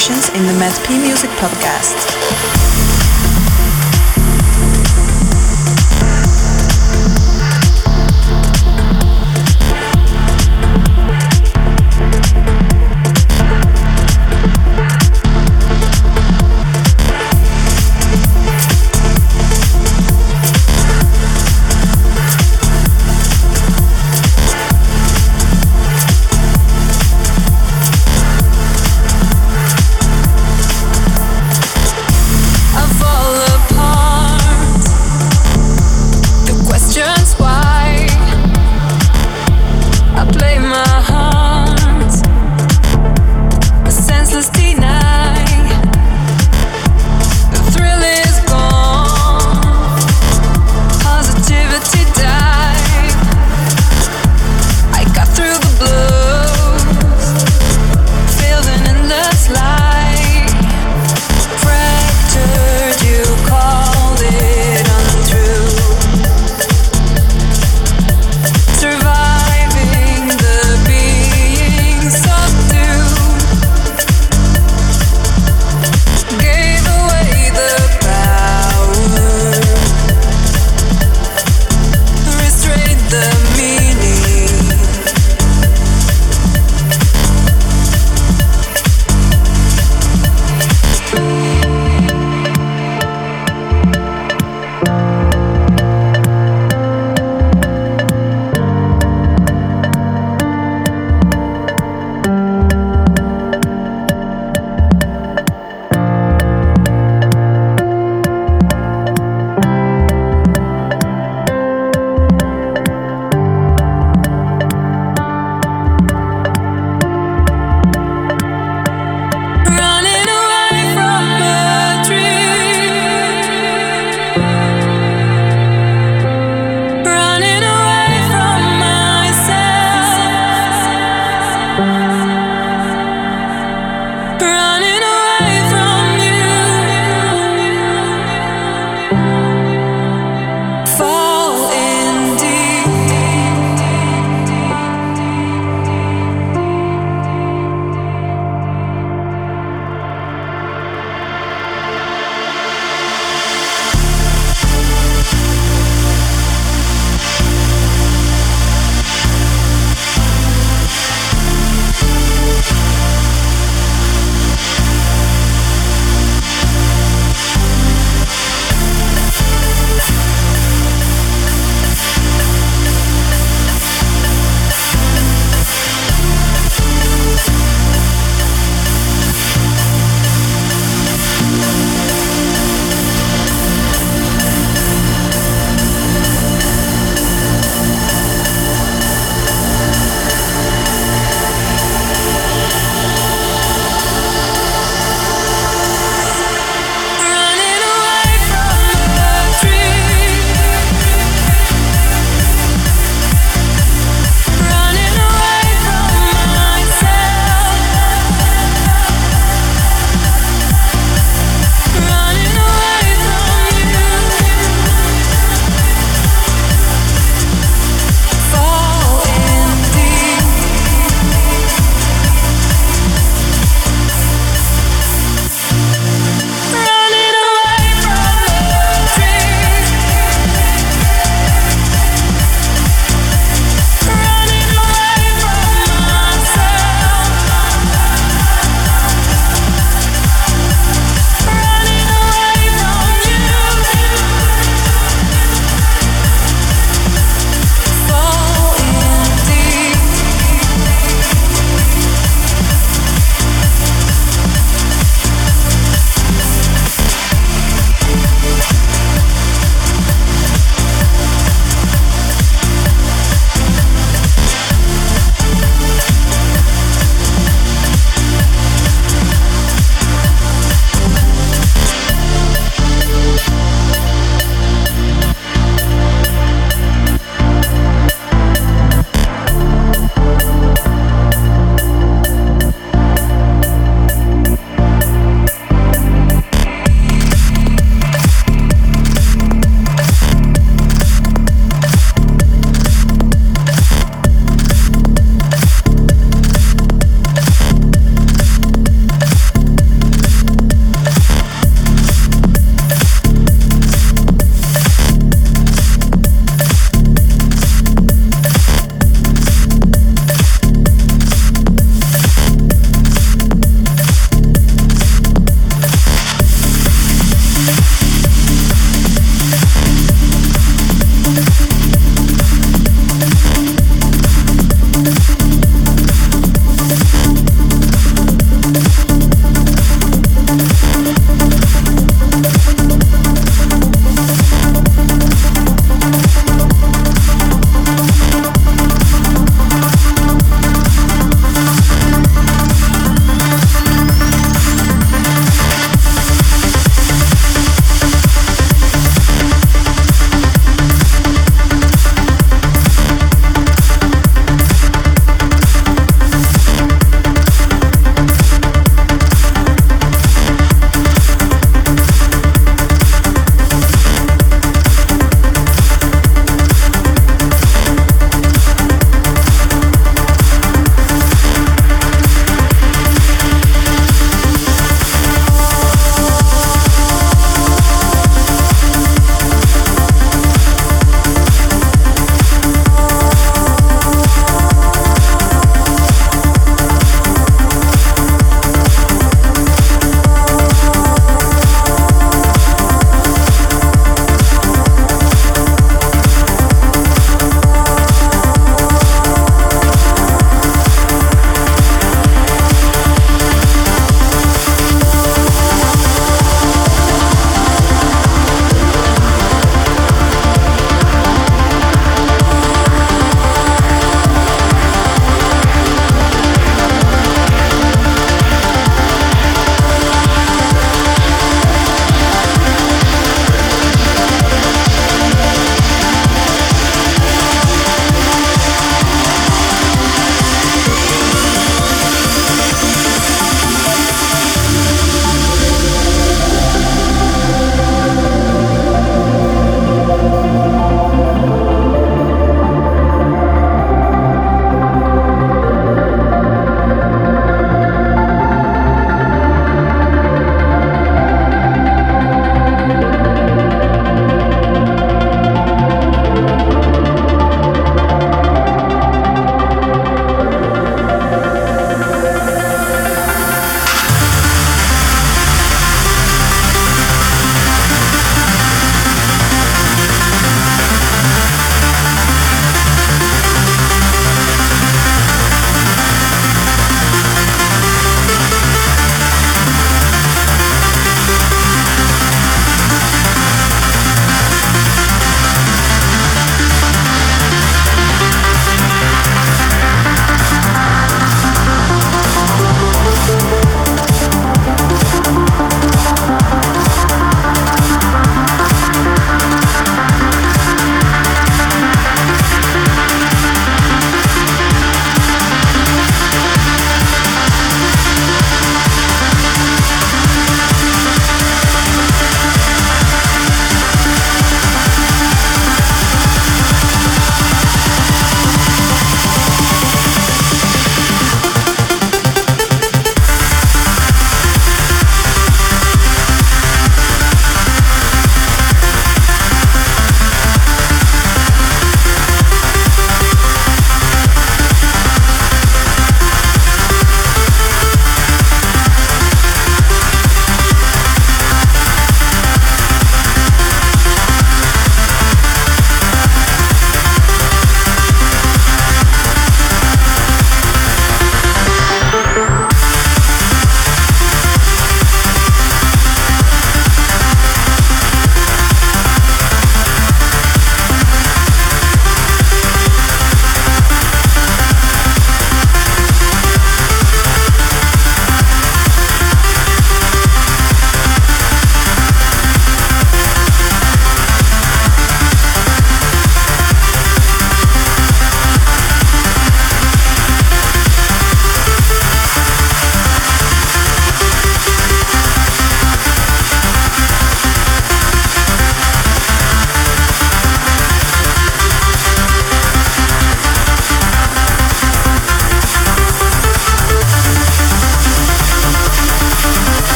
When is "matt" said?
0.54-0.82